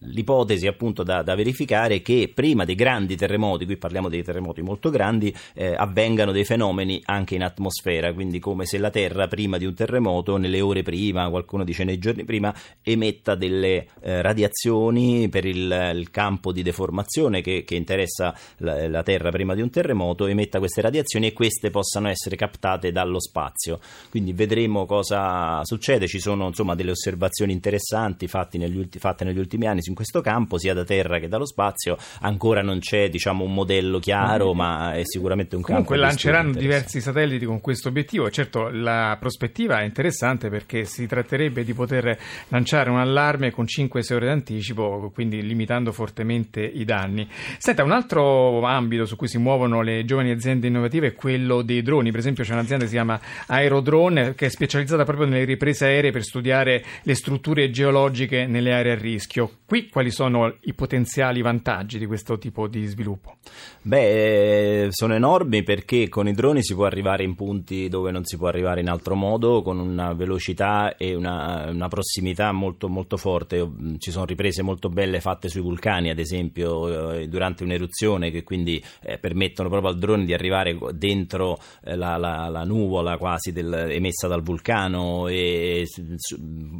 l'ipotesi 0.00 0.66
appunto 0.66 1.04
da, 1.04 1.22
da, 1.22 1.36
verificare 1.36 2.02
che 2.02 2.30
prima 2.34 2.64
dei 2.64 2.74
grandi 2.74 3.16
terremoti, 3.16 3.66
qui 3.66 3.76
parliamo 3.76 4.08
dei 4.08 4.24
terremoti 4.24 4.62
molto 4.62 4.90
grandi, 4.90 5.34
eh, 5.54 5.74
avvengano 5.76 6.32
dei 6.32 6.44
fenomeni 6.44 7.00
anche 7.04 7.36
in 7.36 7.44
atmosfera, 7.44 8.12
quindi 8.12 8.40
come 8.40 8.66
se 8.66 8.78
la 8.80 8.90
Terra 8.90 9.28
prima 9.28 9.58
di 9.58 9.66
un 9.66 9.74
terremoto, 9.74 10.36
nelle 10.36 10.60
ore 10.60 10.82
prima, 10.82 11.28
qualcuno 11.28 11.62
dice 11.64 11.84
nei 11.84 11.98
giorni 11.98 12.24
prima, 12.24 12.52
emetta 12.82 13.34
delle 13.34 13.86
eh, 14.00 14.22
radiazioni 14.22 15.28
per 15.28 15.44
il, 15.44 15.92
il, 15.94 16.10
campo 16.10 16.52
di 16.52 16.62
deformazione 16.62 17.42
che, 17.42 17.62
che 17.64 17.76
interessa 17.76 18.34
la, 18.58 18.88
la, 18.88 19.02
Terra 19.02 19.30
prima 19.30 19.54
di 19.54 19.62
un 19.62 19.70
terremoto, 19.70 20.26
emetta 20.26 20.58
queste 20.58 20.80
radiazioni 20.80 21.28
e 21.28 21.32
queste 21.32 21.70
possano 21.70 22.08
essere 22.08 22.36
captate 22.36 22.90
dallo 22.90 23.20
spazio. 23.20 23.78
Quindi 24.08 24.32
vedremo 24.32 24.86
cosa 24.86 25.64
succede, 25.64 26.06
ci 26.06 26.18
sono 26.18 26.48
insomma 26.48 26.74
delle 26.74 26.90
osservazioni 26.90 27.52
interessanti 27.52 28.26
fatte 28.26 28.58
negli, 28.58 28.76
ulti, 28.76 28.98
fatte 28.98 29.24
negli 29.24 29.38
ultimi 29.38 29.66
anni 29.66 29.80
in 29.84 29.94
questo 29.94 30.20
campo, 30.20 30.58
sia 30.58 30.74
da 30.74 30.84
Terra 30.84 31.18
che 31.18 31.28
dallo 31.28 31.46
spazio, 31.46 31.96
ancora 32.20 32.62
non 32.62 32.78
c'è 32.80 33.08
diciamo 33.08 33.44
un 33.44 33.54
modello 33.54 33.98
chiaro, 33.98 34.54
ma 34.54 34.94
è 34.94 35.02
sicuramente 35.04 35.56
un 35.56 35.62
Comunque 35.62 35.96
campo. 35.96 36.08
Comunque 36.08 36.32
lanceranno 36.32 36.58
diversi 36.58 37.00
satelliti 37.00 37.44
con 37.44 37.60
questo 37.60 37.88
obiettivo, 37.88 38.30
certo 38.30 38.69
la 38.72 39.16
prospettiva 39.18 39.80
è 39.80 39.84
interessante 39.84 40.48
perché 40.48 40.84
si 40.84 41.06
tratterebbe 41.06 41.64
di 41.64 41.74
poter 41.74 42.18
lanciare 42.48 42.90
un 42.90 42.98
allarme 42.98 43.50
con 43.50 43.64
5-6 43.64 44.14
ore 44.14 44.26
d'anticipo, 44.26 45.10
quindi 45.12 45.42
limitando 45.42 45.92
fortemente 45.92 46.60
i 46.60 46.84
danni. 46.84 47.28
Senta, 47.58 47.84
un 47.84 47.92
altro 47.92 48.62
ambito 48.62 49.04
su 49.04 49.16
cui 49.16 49.28
si 49.28 49.38
muovono 49.38 49.82
le 49.82 50.04
giovani 50.04 50.30
aziende 50.30 50.66
innovative 50.66 51.08
è 51.08 51.14
quello 51.14 51.62
dei 51.62 51.82
droni. 51.82 52.10
Per 52.10 52.20
esempio 52.20 52.44
c'è 52.44 52.52
un'azienda 52.52 52.84
che 52.84 52.90
si 52.90 52.96
chiama 52.96 53.20
Aerodrone 53.46 54.34
che 54.34 54.46
è 54.46 54.48
specializzata 54.48 55.04
proprio 55.04 55.26
nelle 55.26 55.44
riprese 55.44 55.86
aeree 55.86 56.10
per 56.10 56.22
studiare 56.22 56.84
le 57.02 57.14
strutture 57.14 57.70
geologiche 57.70 58.46
nelle 58.46 58.72
aree 58.72 58.92
a 58.92 58.98
rischio. 58.98 59.58
Qui 59.66 59.88
quali 59.88 60.10
sono 60.10 60.56
i 60.62 60.74
potenziali 60.74 61.42
vantaggi 61.42 61.98
di 61.98 62.06
questo 62.06 62.38
tipo 62.38 62.66
di 62.66 62.86
sviluppo? 62.86 63.36
Beh, 63.82 64.88
sono 64.90 65.14
enormi 65.14 65.62
perché 65.62 66.08
con 66.08 66.28
i 66.28 66.32
droni 66.32 66.62
si 66.62 66.74
può 66.74 66.84
arrivare 66.86 67.22
in 67.22 67.34
punti 67.34 67.88
dove 67.88 68.10
non 68.10 68.24
si 68.24 68.36
può 68.36 68.48
arrivare 68.48 68.59
in 68.60 68.88
altro 68.88 69.14
modo, 69.14 69.62
con 69.62 69.78
una 69.78 70.12
velocità 70.12 70.96
e 70.96 71.14
una, 71.14 71.70
una 71.70 71.88
prossimità 71.88 72.52
molto, 72.52 72.88
molto 72.88 73.16
forte. 73.16 73.68
Ci 73.98 74.10
sono 74.10 74.24
riprese 74.24 74.62
molto 74.62 74.88
belle 74.88 75.20
fatte 75.20 75.48
sui 75.48 75.60
vulcani, 75.60 76.10
ad 76.10 76.18
esempio, 76.18 77.12
eh, 77.12 77.28
durante 77.28 77.64
un'eruzione, 77.64 78.30
che 78.30 78.42
quindi 78.42 78.82
eh, 79.02 79.18
permettono 79.18 79.68
proprio 79.68 79.90
al 79.90 79.98
drone 79.98 80.24
di 80.24 80.34
arrivare 80.34 80.76
dentro 80.92 81.58
eh, 81.84 81.96
la, 81.96 82.16
la, 82.16 82.48
la, 82.48 82.64
nuvola 82.64 83.16
quasi 83.16 83.52
del, 83.52 83.72
emessa 83.90 84.28
dal 84.28 84.42
vulcano 84.42 85.28
e, 85.28 85.86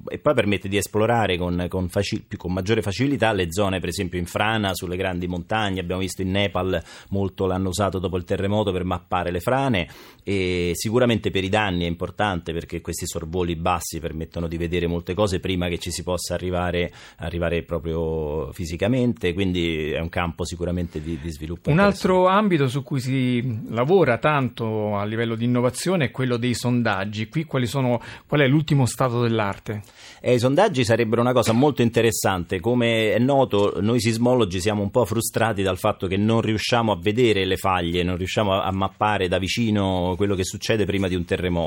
e, 0.09 0.19
poi 0.19 0.35
permette 0.35 0.69
di 0.69 0.77
esplorare 0.77 1.37
con, 1.37 1.67
con, 1.69 1.89
faci, 1.89 2.27
con 2.37 2.53
maggiore 2.53 2.83
facilità 2.83 3.33
le 3.33 3.47
zone, 3.51 3.81
per 3.81 3.89
esempio 3.89 4.19
in 4.19 4.27
frana, 4.27 4.75
sulle 4.75 4.97
grandi 4.97 5.27
montagne. 5.27 5.81
Abbiamo 5.81 6.01
visto 6.01 6.23
in 6.23 6.31
Nepal 6.31 6.83
molto 7.11 7.47
l'hanno 7.47 7.69
usato 7.69 7.99
dopo 7.99 8.17
il 8.17 8.25
terremoto 8.25 8.73
per 8.73 8.85
mappare 8.85 9.31
le 9.31 9.41
frane 9.41 9.89
e 10.23 10.73
sicuramente 10.75 11.31
per 11.31 11.45
i 11.45 11.49
danni 11.49 11.70
è 11.79 11.87
importante 11.87 12.53
perché 12.53 12.81
questi 12.81 13.07
sorvoli 13.07 13.57
bassi 13.57 13.99
permettono 14.01 14.47
di 14.49 14.57
vedere 14.57 14.87
molte 14.87 15.15
cose 15.15 15.41
prima 15.41 15.69
che 15.69 15.79
ci 15.79 15.91
si 15.91 16.03
possa 16.03 16.35
arrivare, 16.35 16.93
arrivare 17.17 17.63
proprio 17.63 18.53
fisicamente, 18.53 19.33
quindi 19.33 19.91
è 19.91 20.01
un 20.01 20.09
campo 20.09 20.45
sicuramente 20.45 21.01
di, 21.01 21.19
di 21.21 21.31
sviluppo. 21.31 21.71
Un 21.71 21.79
altro 21.79 22.27
ambito 22.27 22.69
su 22.69 22.83
cui 22.83 23.01
si 23.01 23.61
lavora 23.69 24.19
tanto 24.19 24.97
a 24.97 25.05
livello 25.05 25.35
di 25.35 25.45
innovazione 25.45 26.07
è 26.07 26.11
quello 26.11 26.37
dei 26.37 26.55
sondaggi. 26.55 27.29
Qui 27.29 27.47
sono, 27.67 28.01
qual 28.27 28.41
è 28.41 28.47
l'ultimo 28.47 28.87
stato 28.87 29.21
dell'arte? 29.21 29.83
Eh, 30.21 30.35
I 30.35 30.39
sondaggi 30.39 30.85
sarebbero 30.85 31.21
una 31.21 31.33
cosa 31.33 31.53
molto 31.53 31.83
interessante. 31.83 32.61
Come 32.61 33.13
è 33.13 33.19
noto, 33.19 33.81
noi 33.81 34.01
sismologi 34.01 34.61
siamo 34.61 34.83
un 34.83 34.91
po' 34.91 35.05
frustrati 35.05 35.63
dal 35.63 35.79
fatto 35.79 36.07
che 36.07 36.17
non 36.17 36.41
riusciamo 36.41 36.93
a 36.93 36.99
vedere 37.01 37.45
le 37.45 37.57
faglie, 37.57 38.03
non 38.03 38.17
riusciamo 38.17 38.61
a 38.61 38.71
mappare 38.73 39.29
da 39.29 39.39
vicino 39.39 40.15
quello 40.17 40.35
che 40.35 40.45
succede 40.45 40.85
prima 40.85 41.09
di 41.09 41.15
un 41.15 41.25
terremoto, 41.25 41.60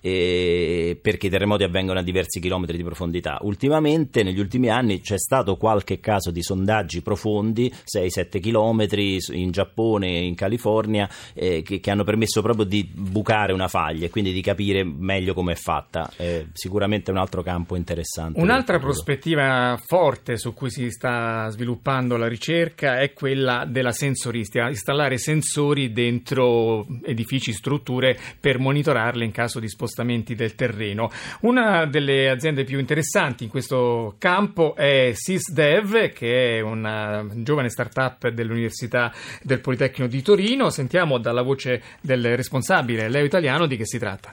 eh, 0.00 0.98
perché 1.00 1.26
i 1.26 1.30
terremoti 1.30 1.64
avvengono 1.64 1.98
a 1.98 2.02
diversi 2.02 2.40
chilometri 2.40 2.76
di 2.76 2.84
profondità. 2.84 3.38
Ultimamente, 3.42 4.22
negli 4.22 4.38
ultimi 4.38 4.70
anni, 4.70 5.00
c'è 5.00 5.18
stato 5.18 5.56
qualche 5.56 6.00
caso 6.00 6.30
di 6.30 6.42
sondaggi 6.42 7.02
profondi, 7.02 7.72
6-7 7.84 8.40
chilometri 8.40 9.18
in 9.32 9.50
Giappone, 9.50 10.08
in 10.08 10.34
California, 10.34 11.08
eh, 11.34 11.62
che, 11.62 11.80
che, 11.80 11.90
hanno 11.90 12.04
permesso 12.04 12.42
proprio 12.42 12.64
di 12.64 12.88
bucare 12.92 13.52
una 13.52 13.68
faglia 13.68 14.06
e 14.06 14.10
quindi 14.10 14.32
di 14.32 14.40
capire 14.40 14.84
meglio 14.84 15.34
come 15.34 15.52
è 15.52 15.56
fatta. 15.56 16.10
È 16.16 16.44
sicuramente 16.52 17.10
un 17.10 17.18
altro 17.18 17.42
campo 17.42 17.76
interessante. 17.76 18.40
Un'altra 18.40 18.78
prospettiva 18.78 19.78
forte 19.84 20.36
su 20.36 20.54
cui 20.54 20.70
si 20.70 20.90
sta 20.90 21.48
sviluppando 21.50 22.16
la 22.16 22.28
ricerca 22.28 22.98
è 22.98 23.12
quella 23.12 23.64
della 23.66 23.92
sensoristica, 23.92 24.68
installare 24.68 25.18
sensori 25.18 25.92
dentro 25.92 26.86
edifici, 27.04 27.52
strutture 27.52 28.16
per 28.40 28.58
monitorarle 28.58 29.24
in 29.24 29.30
caso 29.34 29.58
di 29.60 29.68
spostamenti 29.68 30.34
del 30.34 30.54
terreno. 30.54 31.10
Una 31.40 31.84
delle 31.84 32.30
aziende 32.30 32.64
più 32.64 32.78
interessanti 32.78 33.44
in 33.44 33.50
questo 33.50 34.14
campo 34.18 34.74
è 34.76 35.12
SysDev, 35.12 36.12
che 36.12 36.58
è 36.58 36.60
una 36.60 37.26
giovane 37.34 37.68
startup 37.68 38.28
dell'Università 38.28 39.12
del 39.42 39.60
Politecnico 39.60 40.10
di 40.10 40.22
Torino. 40.22 40.70
Sentiamo 40.70 41.18
dalla 41.18 41.42
voce 41.42 41.82
del 42.00 42.36
responsabile, 42.36 43.08
Leo 43.08 43.24
Italiano, 43.24 43.66
di 43.66 43.76
che 43.76 43.84
si 43.84 43.98
tratta. 43.98 44.32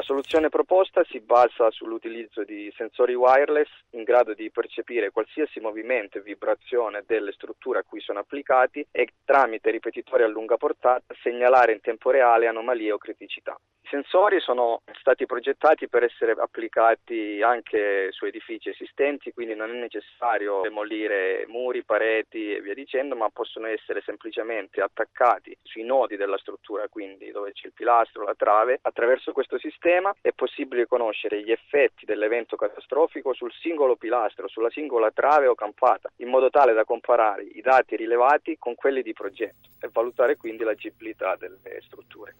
La 0.00 0.06
soluzione 0.06 0.48
proposta 0.48 1.04
si 1.04 1.20
basa 1.20 1.70
sull'utilizzo 1.70 2.42
di 2.42 2.72
sensori 2.74 3.12
wireless 3.12 3.68
in 3.90 4.02
grado 4.02 4.32
di 4.32 4.50
percepire 4.50 5.10
qualsiasi 5.10 5.60
movimento 5.60 6.16
e 6.16 6.22
vibrazione 6.22 7.04
delle 7.06 7.32
strutture 7.32 7.80
a 7.80 7.82
cui 7.82 8.00
sono 8.00 8.20
applicati 8.20 8.84
e 8.90 9.08
tramite 9.26 9.70
ripetitori 9.70 10.22
a 10.22 10.26
lunga 10.26 10.56
portata 10.56 11.14
segnalare 11.20 11.72
in 11.72 11.82
tempo 11.82 12.08
reale 12.10 12.46
anomalie 12.46 12.92
o 12.92 12.96
criticità. 12.96 13.60
I 13.82 13.88
sensori 13.88 14.40
sono 14.40 14.80
stati 15.00 15.26
progettati 15.26 15.86
per 15.88 16.04
essere 16.04 16.32
applicati 16.32 17.42
anche 17.42 18.10
su 18.12 18.24
edifici 18.24 18.70
esistenti, 18.70 19.32
quindi 19.32 19.54
non 19.54 19.68
è 19.68 19.78
necessario 19.78 20.62
demolire 20.62 21.44
muri, 21.48 21.84
pareti 21.84 22.54
e 22.54 22.62
via 22.62 22.72
dicendo, 22.72 23.16
ma 23.16 23.28
possono 23.28 23.66
essere 23.66 24.00
semplicemente 24.02 24.80
attaccati 24.80 25.54
sui 25.62 25.82
nodi 25.82 26.16
della 26.16 26.38
struttura, 26.38 26.88
quindi 26.88 27.30
dove 27.32 27.52
c'è 27.52 27.66
il 27.66 27.74
pilastro, 27.74 28.24
la 28.24 28.34
trave. 28.34 28.78
Attraverso 28.80 29.32
questo 29.32 29.58
sistema 29.58 29.88
è 30.20 30.30
possibile 30.32 30.86
conoscere 30.86 31.42
gli 31.42 31.50
effetti 31.50 32.04
dell'evento 32.04 32.56
catastrofico 32.56 33.34
sul 33.34 33.52
singolo 33.60 33.96
pilastro, 33.96 34.48
sulla 34.48 34.70
singola 34.70 35.10
trave 35.10 35.48
o 35.48 35.54
campata, 35.54 36.10
in 36.16 36.28
modo 36.28 36.48
tale 36.48 36.72
da 36.72 36.84
comparare 36.84 37.42
i 37.42 37.60
dati 37.60 37.96
rilevati 37.96 38.56
con 38.58 38.74
quelli 38.74 39.02
di 39.02 39.12
progetto 39.12 39.68
e 39.80 39.88
valutare 39.92 40.36
quindi 40.36 40.62
l'agibilità 40.62 41.36
delle 41.36 41.80
strutture. 41.80 42.34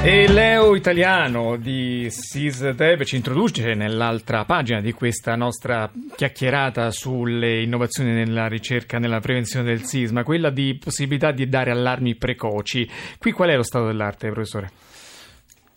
E 0.00 0.32
Leo 0.32 0.74
Italiano 0.76 1.56
di 1.56 2.08
SysDev 2.08 3.02
ci 3.02 3.16
introduce 3.16 3.74
nell'altra 3.74 4.44
pagina 4.44 4.80
di 4.80 4.92
questa 4.92 5.34
nostra 5.34 5.90
chiacchierata 6.14 6.90
sulle 6.92 7.60
innovazioni 7.60 8.12
nella 8.12 8.46
ricerca, 8.46 8.98
nella 8.98 9.20
prevenzione 9.20 9.66
del 9.66 9.82
sisma, 9.82 10.22
quella 10.22 10.50
di 10.50 10.78
possibilità 10.82 11.32
di 11.32 11.48
dare 11.48 11.72
allarmi 11.72 12.14
precoci. 12.14 12.88
Qui 13.18 13.32
qual 13.32 13.50
è 13.50 13.56
lo 13.56 13.64
stato 13.64 13.86
dell'arte, 13.86 14.30
professore? 14.30 14.70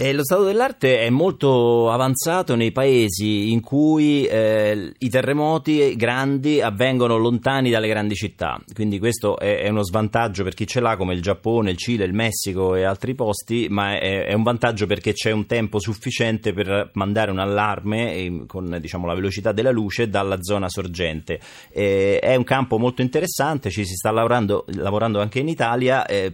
E 0.02 0.14
lo 0.14 0.24
stato 0.24 0.46
dell'arte 0.46 0.98
è 1.02 1.12
molto 1.12 1.92
avanzato 1.92 2.56
nei 2.56 2.72
paesi 2.72 3.52
in 3.52 3.62
cui 3.62 4.26
eh, 4.26 4.94
i 4.98 5.10
terremoti 5.10 5.96
grandi 5.96 6.60
avvengono 6.60 7.18
lontani 7.18 7.70
dalle 7.70 7.88
grandi 7.88 8.16
città, 8.16 8.60
quindi 8.74 8.98
questo 8.98 9.38
è, 9.38 9.60
è, 9.60 9.70
uno 9.70 9.84
svantaggio 9.84 10.44
per 10.44 10.56
chi 10.56 10.66
ce 10.66 10.80
l'ha 10.80 10.98
come 10.98 11.14
il 11.14 11.22
Giappone, 11.22 11.70
il 11.70 11.78
Cile, 11.78 12.06
il 12.06 12.16
Messico 12.16 12.74
e 12.74 12.84
altri 12.84 13.14
posti, 13.14 13.68
ma 13.70 14.00
è, 14.00 14.26
è 14.26 14.34
un 14.34 14.42
vantaggio 14.42 14.88
perché 14.88 15.14
c'è 15.14 15.30
un 15.30 15.46
tempo 15.46 15.80
sufficiente 15.80 16.52
per 16.52 16.90
mandare 16.94 17.30
un 17.30 17.38
allarme 17.38 18.16
eh, 18.16 18.44
con 18.48 18.80
diciamo, 18.82 19.06
la 19.06 19.14
velocità 19.14 19.52
della 19.52 19.70
luce 19.70 20.10
dalla 20.10 20.42
zona 20.42 20.68
sorgente. 20.68 21.40
Eh, 21.72 22.18
è 22.18 22.34
un 22.34 22.44
campo 22.44 22.80
molto 22.80 23.04
interessante, 23.04 23.70
ci 23.70 23.86
si 23.86 23.94
sta 23.94 24.10
lavorando, 24.10 24.66
lavorando 24.70 25.22
anche 25.22 25.38
in 25.38 25.48
Italia 25.48 26.08
eh, 26.08 26.34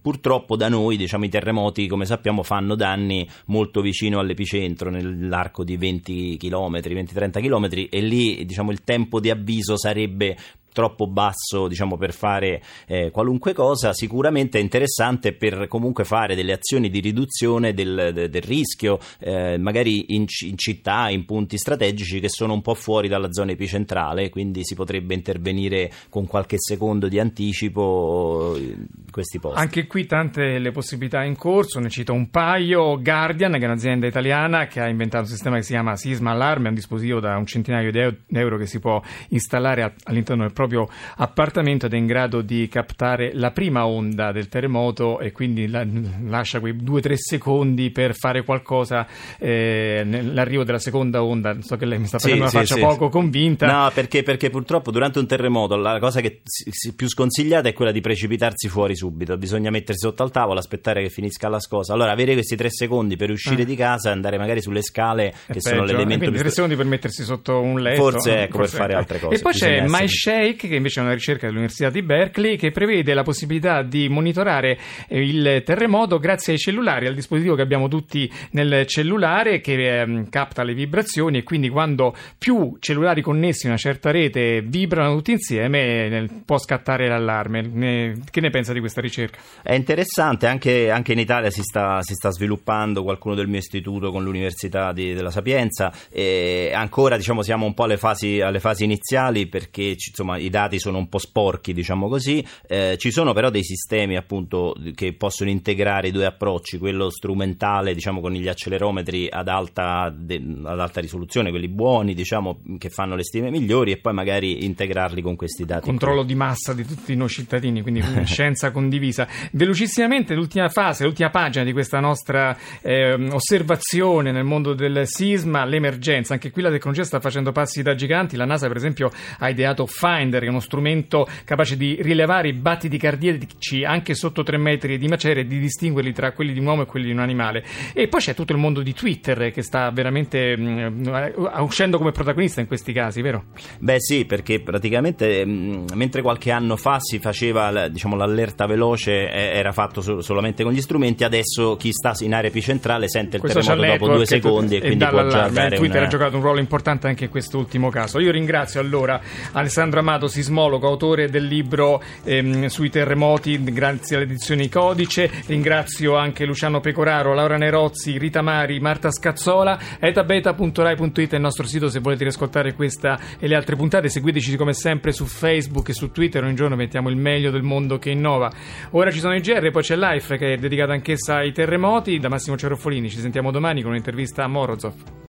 purtroppo 0.00 0.56
da 0.56 0.68
noi 0.68 0.96
diciamo, 0.96 1.24
i 1.24 1.28
terremoti 1.28 1.86
come 1.86 2.04
sappiamo 2.04 2.42
fanno 2.42 2.74
danni 2.74 3.28
molto 3.46 3.80
vicino 3.80 4.18
all'epicentro 4.18 4.90
nell'arco 4.90 5.64
di 5.64 5.76
20 5.76 6.36
km 6.36 6.78
20-30 6.78 7.40
km 7.40 7.86
e 7.90 8.00
lì 8.00 8.44
diciamo, 8.44 8.70
il 8.70 8.82
tempo 8.82 9.20
di 9.20 9.30
avviso 9.30 9.76
sarebbe 9.76 10.36
troppo 10.74 11.06
basso 11.06 11.68
diciamo, 11.68 11.96
per 11.96 12.12
fare 12.12 12.60
eh, 12.86 13.10
qualunque 13.10 13.54
cosa, 13.54 13.94
sicuramente 13.94 14.58
è 14.58 14.60
interessante 14.60 15.32
per 15.32 15.68
comunque 15.68 16.04
fare 16.04 16.34
delle 16.34 16.52
azioni 16.52 16.90
di 16.90 17.00
riduzione 17.00 17.72
del, 17.72 18.10
de, 18.12 18.28
del 18.28 18.42
rischio, 18.42 18.98
eh, 19.20 19.56
magari 19.56 20.14
in, 20.14 20.26
in, 20.46 20.58
città, 20.58 21.08
in 21.08 21.24
punti 21.24 21.56
strategici 21.56 22.18
che 22.18 22.28
sono 22.28 22.52
un 22.52 22.60
po' 22.60 22.74
fuori 22.74 23.08
dalla 23.08 23.32
zona 23.32 23.52
epicentrale, 23.52 24.28
quindi 24.30 24.64
si 24.64 24.74
potrebbe 24.74 25.14
intervenire 25.14 25.90
con 26.10 26.26
qualche 26.26 26.56
secondo 26.58 27.06
di 27.06 27.20
anticipo 27.20 28.56
in 28.58 28.86
questi 29.10 29.38
posti. 29.38 29.60
Anche 29.60 29.86
qui 29.86 30.06
tante 30.06 30.58
le 30.58 30.72
possibilità 30.72 31.22
in 31.22 31.36
corso, 31.36 31.78
ne 31.78 31.88
cito 31.88 32.12
un 32.12 32.30
paio, 32.30 33.00
Guardian 33.00 33.52
che 33.52 33.60
è 33.60 33.66
un'azienda 33.66 34.08
italiana 34.08 34.66
che 34.66 34.80
ha 34.80 34.88
inventato 34.88 35.24
un 35.24 35.30
sistema 35.30 35.56
che 35.56 35.62
si 35.62 35.72
chiama 35.72 35.94
Sisma 35.94 36.32
Allarme, 36.32 36.66
è 36.66 36.68
un 36.70 36.74
dispositivo 36.74 37.20
da 37.20 37.36
un 37.36 37.46
centinaio 37.46 37.92
di 37.92 38.00
euro 38.32 38.58
che 38.58 38.66
si 38.66 38.80
può 38.80 39.00
installare 39.28 39.94
all'interno 40.04 40.42
del 40.42 40.52
proprio 40.52 40.63
proprio 40.66 40.88
appartamento 41.16 41.86
ed 41.86 41.94
è 41.94 41.96
in 41.96 42.06
grado 42.06 42.40
di 42.40 42.68
captare 42.68 43.32
la 43.34 43.50
prima 43.50 43.86
onda 43.86 44.32
del 44.32 44.48
terremoto 44.48 45.20
e 45.20 45.32
quindi 45.32 45.68
la, 45.68 45.86
lascia 46.26 46.60
quei 46.60 46.76
due 46.76 46.98
o 46.98 47.02
tre 47.02 47.16
secondi 47.16 47.90
per 47.90 48.14
fare 48.14 48.42
qualcosa 48.44 49.06
eh, 49.38 50.02
nell'arrivo 50.04 50.64
della 50.64 50.78
seconda 50.78 51.22
onda. 51.22 51.56
So 51.60 51.76
che 51.76 51.84
lei 51.84 51.98
mi 51.98 52.06
sta 52.06 52.18
facendo 52.18 52.48
sì, 52.48 52.56
una 52.56 52.64
sì, 52.64 52.72
faccia 52.72 52.74
sì. 52.74 52.80
poco 52.80 53.08
convinta. 53.08 53.66
No, 53.66 53.90
perché, 53.92 54.22
perché, 54.22 54.50
purtroppo 54.50 54.90
durante 54.90 55.18
un 55.18 55.26
terremoto 55.26 55.76
la 55.76 55.98
cosa 55.98 56.20
che 56.20 56.40
si, 56.44 56.94
più 56.94 57.08
sconsigliata 57.08 57.68
è 57.68 57.72
quella 57.72 57.92
di 57.92 58.00
precipitarsi 58.00 58.68
fuori 58.68 58.96
subito. 58.96 59.36
Bisogna 59.36 59.70
mettersi 59.70 60.06
sotto 60.06 60.22
al 60.22 60.30
tavolo, 60.30 60.58
aspettare 60.58 61.02
che 61.02 61.08
finisca 61.10 61.48
la 61.48 61.60
scossa. 61.60 61.92
Allora, 61.92 62.12
avere 62.12 62.32
questi 62.34 62.56
tre 62.56 62.70
secondi 62.70 63.16
per 63.16 63.30
uscire 63.30 63.62
eh. 63.62 63.64
di 63.64 63.76
casa 63.76 64.10
e 64.10 64.12
andare 64.12 64.38
magari 64.38 64.60
sulle 64.60 64.82
scale, 64.82 65.32
che 65.46 65.58
è 65.58 65.60
sono 65.60 65.80
peggio. 65.80 65.92
l'elemento 65.92 66.30
più. 66.30 66.38
tre 66.38 66.50
secondi 66.50 66.76
per 66.76 66.86
mettersi 66.86 67.24
sotto 67.24 67.60
un 67.60 67.80
letto. 67.80 68.02
Forse 68.02 68.42
ecco, 68.42 68.58
Forse 68.58 68.76
per 68.76 68.80
fare 68.80 68.94
altre 68.94 69.18
cose. 69.18 69.36
E 69.36 69.38
poi 69.40 69.52
c'è 69.52 69.84
MyShake 69.86 70.53
Lake, 70.54 70.68
che 70.68 70.76
invece 70.76 71.00
è 71.00 71.02
una 71.02 71.12
ricerca 71.12 71.46
dell'Università 71.46 71.90
di 71.90 72.02
Berkeley, 72.02 72.56
che 72.56 72.70
prevede 72.70 73.12
la 73.12 73.22
possibilità 73.22 73.82
di 73.82 74.08
monitorare 74.08 74.78
eh, 75.08 75.20
il 75.20 75.62
terremoto 75.64 76.18
grazie 76.18 76.54
ai 76.54 76.58
cellulari, 76.58 77.06
al 77.06 77.14
dispositivo 77.14 77.54
che 77.54 77.62
abbiamo 77.62 77.88
tutti 77.88 78.30
nel 78.52 78.86
cellulare 78.86 79.60
che 79.60 80.00
eh, 80.00 80.24
capta 80.30 80.62
le 80.62 80.74
vibrazioni 80.74 81.38
e 81.38 81.42
quindi 81.42 81.68
quando 81.68 82.14
più 82.38 82.76
cellulari 82.78 83.20
connessi 83.20 83.66
a 83.66 83.70
una 83.70 83.78
certa 83.78 84.10
rete 84.10 84.62
vibrano 84.62 85.16
tutti 85.16 85.32
insieme 85.32 86.06
eh, 86.06 86.28
può 86.44 86.58
scattare 86.58 87.08
l'allarme. 87.08 88.22
Che 88.30 88.40
ne 88.40 88.50
pensa 88.50 88.72
di 88.72 88.80
questa 88.80 89.00
ricerca? 89.00 89.38
È 89.62 89.74
interessante, 89.74 90.46
anche, 90.46 90.90
anche 90.90 91.12
in 91.12 91.18
Italia 91.18 91.50
si 91.50 91.62
sta, 91.62 92.00
si 92.02 92.14
sta, 92.14 92.30
sviluppando 92.30 93.02
qualcuno 93.02 93.34
del 93.34 93.48
mio 93.48 93.58
istituto 93.58 94.10
con 94.10 94.22
l'Università 94.22 94.92
di, 94.92 95.12
della 95.12 95.30
Sapienza 95.30 95.92
e 96.10 96.72
ancora 96.74 97.16
diciamo, 97.16 97.42
siamo 97.42 97.66
un 97.66 97.74
po' 97.74 97.84
alle 97.84 97.96
fasi, 97.96 98.40
alle 98.40 98.60
fasi 98.60 98.84
iniziali 98.84 99.46
perché 99.46 99.96
insomma, 100.06 100.38
i 100.44 100.50
dati 100.50 100.78
sono 100.78 100.98
un 100.98 101.08
po' 101.08 101.18
sporchi, 101.18 101.72
diciamo 101.72 102.08
così. 102.08 102.44
Eh, 102.66 102.96
ci 102.98 103.10
sono 103.10 103.32
però 103.32 103.50
dei 103.50 103.64
sistemi 103.64 104.16
appunto 104.16 104.74
che 104.94 105.12
possono 105.14 105.50
integrare 105.50 106.08
i 106.08 106.10
due 106.10 106.26
approcci, 106.26 106.78
quello 106.78 107.10
strumentale 107.10 107.94
diciamo, 107.94 108.20
con 108.20 108.32
gli 108.32 108.48
accelerometri 108.48 109.28
ad 109.30 109.48
alta, 109.48 110.12
de, 110.14 110.42
ad 110.64 110.80
alta 110.80 111.00
risoluzione, 111.00 111.50
quelli 111.50 111.68
buoni 111.68 112.14
diciamo, 112.14 112.60
che 112.78 112.90
fanno 112.90 113.16
le 113.16 113.24
stime 113.24 113.50
migliori 113.50 113.92
e 113.92 113.98
poi 113.98 114.12
magari 114.12 114.64
integrarli 114.64 115.22
con 115.22 115.36
questi 115.36 115.64
dati. 115.64 115.86
Controllo 115.86 116.20
qui. 116.20 116.28
di 116.28 116.34
massa 116.34 116.72
di 116.72 116.84
tutti 116.84 117.14
noi 117.14 117.28
cittadini, 117.28 117.82
quindi 117.82 118.02
scienza 118.24 118.70
condivisa. 118.70 119.26
Velocissimamente 119.52 120.34
l'ultima 120.34 120.68
fase, 120.68 121.04
l'ultima 121.04 121.30
pagina 121.30 121.64
di 121.64 121.72
questa 121.72 122.00
nostra 122.00 122.56
eh, 122.82 123.12
osservazione 123.30 124.32
nel 124.32 124.44
mondo 124.44 124.74
del 124.74 125.06
sisma, 125.06 125.64
l'emergenza. 125.64 126.34
Anche 126.34 126.50
qui 126.50 126.62
la 126.62 126.70
tecnologia 126.70 127.04
sta 127.04 127.20
facendo 127.20 127.52
passi 127.52 127.82
da 127.82 127.94
giganti. 127.94 128.36
La 128.36 128.44
NASA 128.44 128.68
per 128.68 128.76
esempio 128.76 129.10
ha 129.38 129.48
ideato 129.48 129.86
Finder, 130.34 130.40
che 130.40 130.46
è 130.46 130.50
uno 130.50 130.60
strumento 130.60 131.26
capace 131.44 131.76
di 131.76 131.98
rilevare 132.00 132.48
i 132.48 132.52
battiti 132.52 132.98
cardiaci 132.98 133.84
anche 133.84 134.14
sotto 134.14 134.42
3 134.42 134.56
metri 134.56 134.98
di 134.98 135.06
macerie 135.08 135.42
e 135.42 135.46
di 135.46 135.58
distinguerli 135.58 136.12
tra 136.12 136.32
quelli 136.32 136.52
di 136.52 136.58
un 136.58 136.66
uomo 136.66 136.82
e 136.82 136.86
quelli 136.86 137.06
di 137.06 137.12
un 137.12 137.20
animale. 137.20 137.64
E 137.92 138.08
poi 138.08 138.20
c'è 138.20 138.34
tutto 138.34 138.52
il 138.52 138.58
mondo 138.58 138.82
di 138.82 138.92
Twitter 138.92 139.50
che 139.52 139.62
sta 139.62 139.90
veramente 139.90 140.56
mh, 140.56 141.08
mm, 141.08 141.32
uscendo 141.58 141.98
come 141.98 142.10
protagonista 142.10 142.60
in 142.60 142.66
questi 142.66 142.92
casi, 142.92 143.22
vero? 143.22 143.44
Beh 143.78 144.00
sì, 144.00 144.24
perché 144.24 144.60
praticamente 144.60 145.44
mh, 145.44 145.50
mm, 145.50 145.86
mentre 145.94 146.22
qualche 146.22 146.50
anno 146.50 146.76
fa 146.76 146.98
si 147.00 147.18
faceva 147.18 147.88
diciamo, 147.88 148.16
l'allerta 148.16 148.66
veloce 148.66 149.28
era 149.30 149.72
fatto 149.72 150.00
so- 150.00 150.20
solamente 150.20 150.62
con 150.62 150.72
gli 150.72 150.80
strumenti, 150.80 151.24
adesso 151.24 151.76
chi 151.76 151.92
sta 151.92 152.12
in 152.20 152.34
area 152.34 152.48
epicentrale 152.48 153.08
sente 153.08 153.36
il 153.36 153.42
Questo 153.42 153.60
terremoto 153.60 153.98
dopo 153.98 154.14
due 154.14 154.26
secondi 154.26 154.74
e, 154.74 154.78
e 154.78 154.80
quindi 154.80 155.06
può 155.06 155.26
già 155.26 155.48
dare 155.48 155.76
Twitter 155.76 155.98
una... 155.98 156.06
ha 156.06 156.10
giocato 156.10 156.36
un 156.36 156.42
ruolo 156.42 156.58
importante 156.58 157.06
anche 157.06 157.24
in 157.24 157.30
questo 157.30 157.58
ultimo 157.58 157.90
caso. 157.90 158.18
Io 158.20 158.30
ringrazio 158.30 158.80
allora 158.80 159.20
Alessandro 159.52 160.00
Amato, 160.00 160.23
sismologo, 160.28 160.86
autore 160.86 161.28
del 161.28 161.46
libro 161.46 162.02
ehm, 162.24 162.66
sui 162.66 162.90
terremoti, 162.90 163.62
grazie 163.62 164.16
alle 164.16 164.24
edizioni 164.24 164.68
Codice. 164.68 165.30
Ringrazio 165.46 166.16
anche 166.16 166.44
Luciano 166.44 166.80
Pecoraro, 166.80 167.34
Laura 167.34 167.56
Nerozzi, 167.56 168.18
Rita 168.18 168.42
Mari, 168.42 168.80
Marta 168.80 169.10
Scazzola. 169.10 169.78
etabeta.rai.it 169.98 171.32
è 171.32 171.36
il 171.36 171.40
nostro 171.40 171.66
sito 171.66 171.88
se 171.88 172.00
volete 172.00 172.24
riascoltare 172.24 172.74
questa 172.74 173.18
e 173.38 173.46
le 173.46 173.54
altre 173.54 173.76
puntate. 173.76 174.08
Seguiteci 174.08 174.56
come 174.56 174.72
sempre 174.72 175.12
su 175.12 175.24
Facebook 175.26 175.88
e 175.88 175.94
su 175.94 176.10
Twitter. 176.10 176.44
Ogni 176.44 176.54
giorno 176.54 176.76
mettiamo 176.76 177.08
il 177.08 177.16
meglio 177.16 177.50
del 177.50 177.62
mondo 177.62 177.98
che 177.98 178.10
innova. 178.10 178.50
Ora 178.90 179.10
ci 179.10 179.20
sono 179.20 179.34
i 179.34 179.40
GR, 179.40 179.70
poi 179.70 179.82
c'è 179.82 179.96
Life 179.96 180.36
che 180.36 180.54
è 180.54 180.56
dedicata 180.56 180.92
anch'essa 180.92 181.36
ai 181.36 181.52
terremoti. 181.52 182.18
Da 182.18 182.28
Massimo 182.28 182.56
Ceroffolini 182.56 183.08
ci 183.08 183.18
sentiamo 183.18 183.50
domani 183.50 183.82
con 183.82 183.90
un'intervista 183.90 184.44
a 184.44 184.48
Morozov. 184.48 185.22